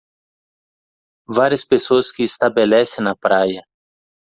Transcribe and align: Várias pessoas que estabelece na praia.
Várias 1.27 1.63
pessoas 1.63 2.11
que 2.11 2.23
estabelece 2.23 3.03
na 3.03 3.15
praia. 3.15 3.61